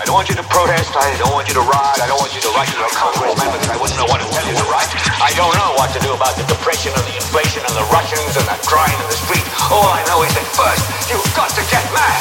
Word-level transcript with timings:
I 0.00 0.08
don't 0.08 0.16
want 0.16 0.32
you 0.32 0.36
to 0.40 0.48
protest. 0.48 0.96
I 0.96 1.12
don't 1.20 1.28
want 1.36 1.44
you 1.44 1.52
to 1.60 1.60
riot. 1.60 2.00
I 2.00 2.08
don't 2.08 2.16
want 2.16 2.32
you 2.32 2.40
to 2.40 2.48
write 2.56 2.72
to 2.72 2.78
your 2.80 2.88
congressman 2.96 3.52
because 3.52 3.68
I 3.68 3.76
wouldn't 3.76 4.00
know 4.00 4.08
what 4.08 4.24
to 4.24 4.28
tell 4.32 4.48
you 4.48 4.56
to 4.56 4.64
write. 4.72 4.88
I 5.20 5.28
don't 5.36 5.52
know 5.52 5.76
what 5.76 5.92
to 5.92 6.00
do 6.00 6.16
about 6.16 6.40
the 6.40 6.48
depression 6.48 6.88
and 6.96 7.04
the 7.04 7.20
inflation 7.20 7.60
and 7.68 7.76
the 7.76 7.84
Russians 7.92 8.32
and 8.32 8.48
that 8.48 8.64
crying 8.64 8.96
in 8.96 9.08
the 9.12 9.20
street. 9.28 9.44
All 9.68 9.84
I 9.84 10.00
know 10.08 10.24
is 10.24 10.32
that 10.32 10.48
first, 10.56 10.88
you've 11.12 11.20
got 11.36 11.52
to 11.52 11.60
get 11.68 11.84
mad. 11.92 12.16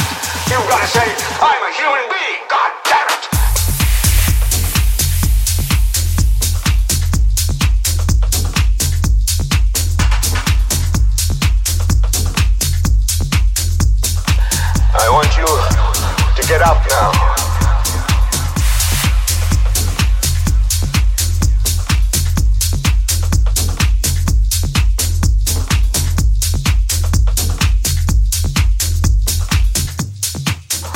You've 0.51 0.67
got 0.67 0.83
to 0.83 0.89
say, 0.91 1.07
I'm 1.39 1.63
a 1.63 1.71
human 1.71 2.03
being. 2.11 2.43
God 2.51 2.71
damn 2.83 3.07
it. 3.15 3.23
I 14.99 15.07
want 15.15 15.31
you 15.39 15.47
to 15.47 16.41
get 16.43 16.59
up 16.59 16.83
now. 16.91 17.48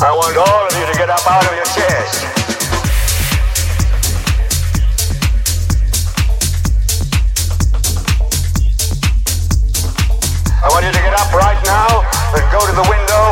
I 0.04 0.12
want 0.12 0.36
all 0.36 0.68
of 0.68 0.74
you 0.76 0.86
to 0.86 0.98
get 1.00 1.10
up 1.10 1.26
out 1.32 1.46
of 1.48 1.56
your 1.56 1.64
chairs. 1.64 2.12
I 10.60 10.68
want 10.72 10.84
you 10.84 10.92
to 10.92 11.00
get 11.00 11.14
up 11.16 11.32
right 11.32 11.56
now 11.64 12.04
and 12.36 12.44
go 12.52 12.60
to 12.68 12.76
the 12.76 12.84
window. 12.84 13.24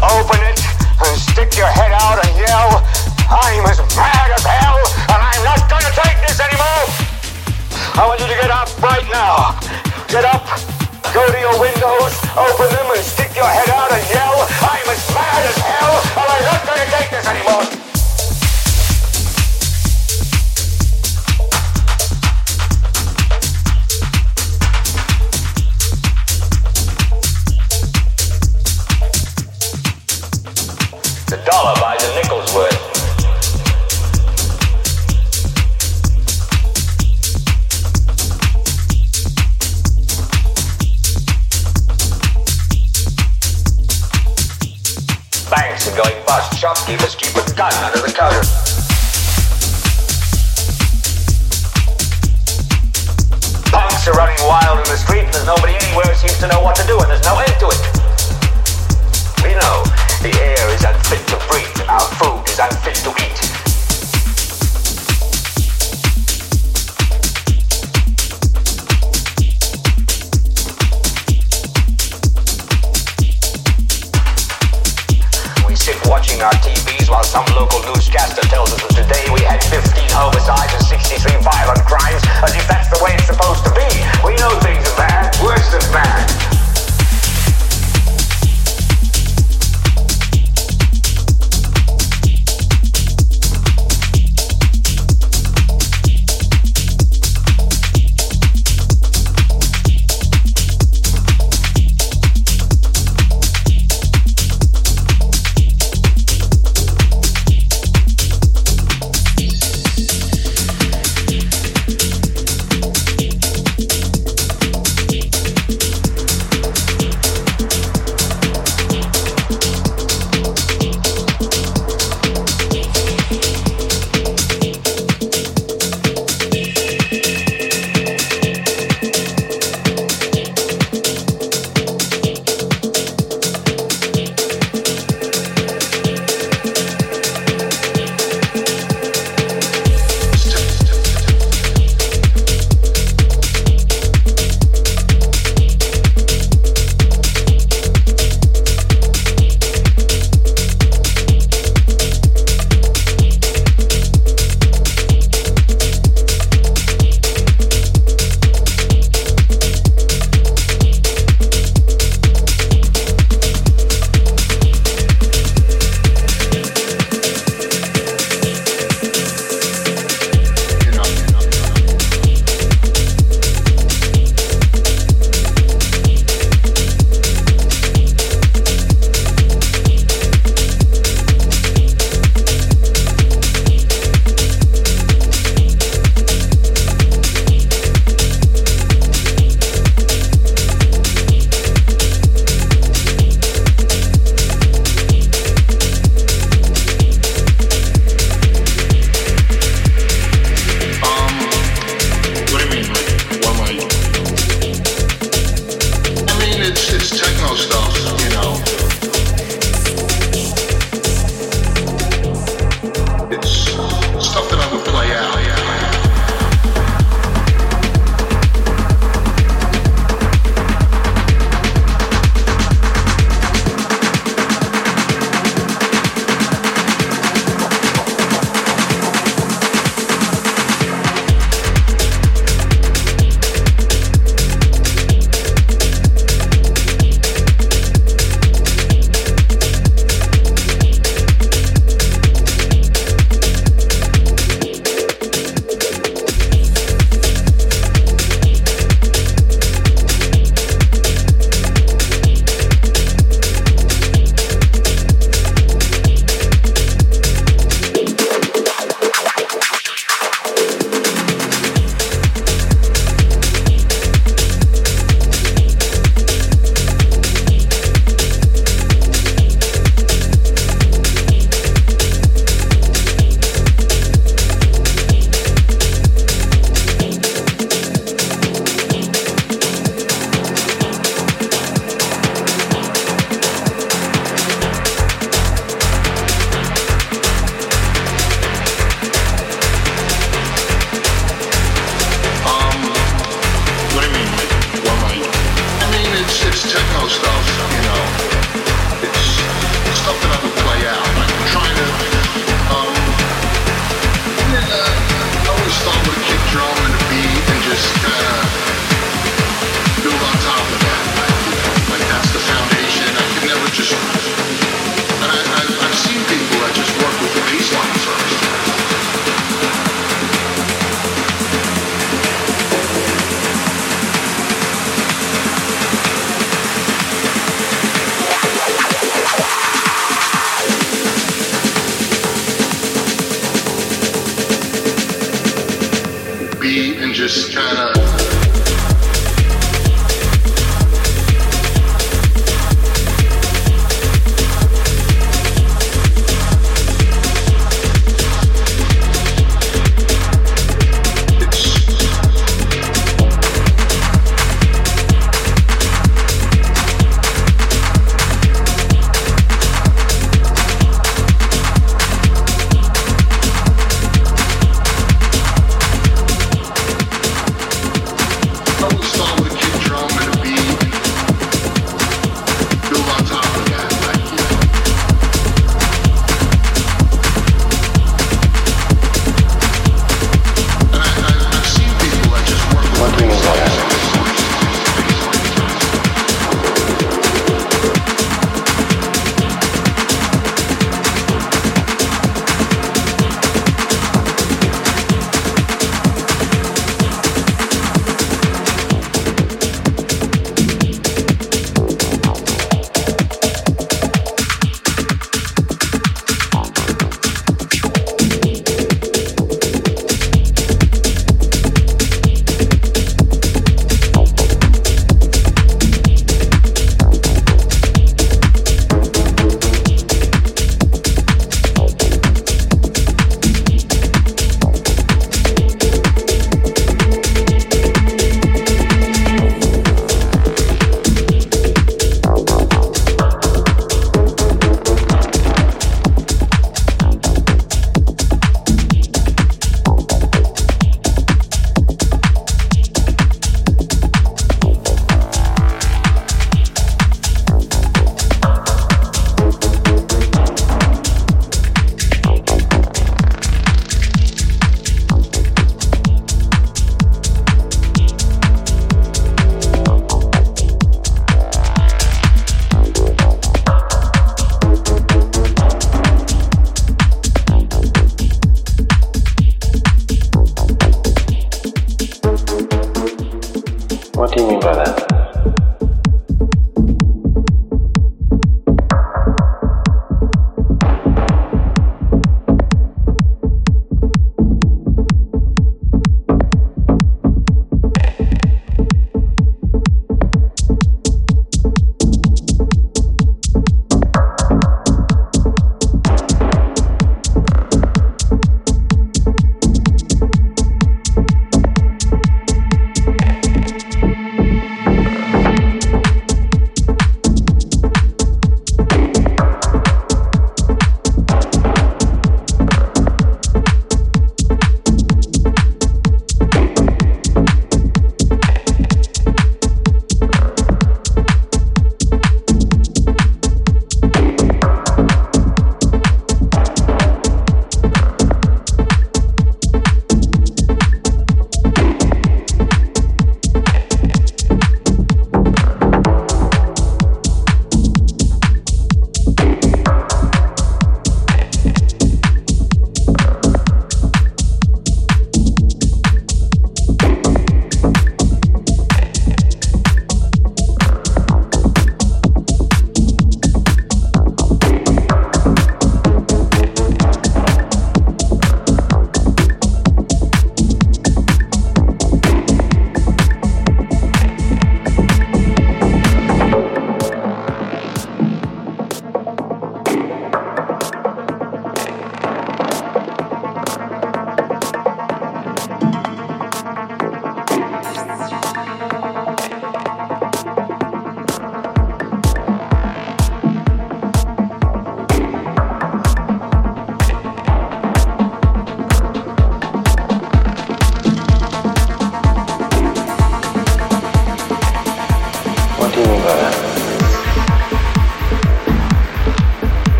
Open 0.00 0.40
it 0.40 0.58
and 1.04 1.20
stick 1.20 1.54
your 1.58 1.68
head 1.68 1.92
out 1.92 2.24
and 2.24 2.32
yell, 2.38 2.80
I'm 3.28 3.66
as 3.68 3.76
mad 3.94 4.30
as 4.32 4.42
hell 4.42 4.80
and 5.12 5.20
I'm 5.20 5.44
not 5.44 5.68
gonna 5.68 5.92
take 5.92 6.16
this 6.26 6.40
anymore. 6.40 6.83
I 7.96 8.08
want 8.08 8.18
you 8.18 8.26
to 8.26 8.34
get 8.34 8.50
up 8.50 8.66
right 8.82 9.06
now. 9.06 9.54
Get 10.08 10.24
up, 10.24 10.42
go 11.14 11.30
to 11.30 11.38
your 11.38 11.60
windows, 11.60 12.12
open 12.34 12.66
them 12.74 12.90
and 12.90 13.04
stick 13.04 13.30
your 13.36 13.46
head 13.46 13.70
out 13.70 13.92
and 13.92 14.02
yell, 14.10 14.34
I'm 14.66 14.88
as 14.90 15.14
mad 15.14 15.46
as 15.46 15.56
hell 15.62 16.02
and 16.18 16.26
I'm 16.26 16.42
not 16.42 16.66
gonna 16.66 16.90
take 16.90 17.10
this 17.10 17.24
anymore. 17.24 17.62
The 31.30 31.36
dollar 31.46 31.80
buys 31.80 32.02
a 32.02 32.14
nickel's 32.16 32.52
worth. 32.54 32.93
Going 45.94 46.14
bust. 46.26 46.58
Shopkeepers 46.58 47.14
keep 47.14 47.34
a 47.36 47.44
gun 47.54 47.72
under 47.84 48.02
the 48.02 48.12
counter. 48.12 48.42
Punks 53.70 54.08
are 54.08 54.14
running 54.14 54.38
wild 54.46 54.78
in 54.78 54.88
the 54.90 54.98
street. 54.98 55.30
There's 55.30 55.46
nobody 55.46 55.74
anywhere 55.74 56.06
who 56.06 56.14
seems 56.14 56.38
to 56.40 56.48
know 56.48 56.60
what 56.60 56.74
to 56.76 56.86
do, 56.86 56.98
and 56.98 57.10
there's 57.10 57.24
no 57.24 57.38
end 57.38 57.54
to 57.62 57.68
it. 57.70 57.82
We 59.42 59.54
know 59.54 59.84
the 60.22 60.34
air 60.34 60.68
is 60.74 60.82
unfit 60.84 61.26
to 61.28 61.36
breathe, 61.46 61.80
and 61.80 61.88
our 61.90 62.08
food 62.18 62.42
is 62.48 62.58
unfit 62.58 62.96
to 63.06 63.10
eat. 63.22 63.63
Our 76.44 76.52
TVs 76.60 77.08
while 77.08 77.24
some 77.24 77.46
local 77.56 77.80
newscaster 77.88 78.42
tells 78.48 78.70
us 78.72 78.80
that 78.82 78.92
today 78.92 79.32
we 79.32 79.40
had 79.40 79.64
15 79.64 79.80
homicides 80.12 80.74
and 80.74 80.84
63 80.84 81.40
violent 81.40 81.80
crimes, 81.88 82.20
as 82.44 82.54
if 82.54 82.68
that's 82.68 82.92
the 82.92 83.02
way 83.02 83.16
it's 83.16 83.26
supposed 83.26 83.64
to 83.64 83.72
be. 83.72 83.88
We 84.20 84.36
know 84.36 84.52
things 84.60 84.84
are 84.84 84.96
bad, 84.96 85.32
worse 85.40 85.72
than 85.72 85.80
bad. 85.90 86.63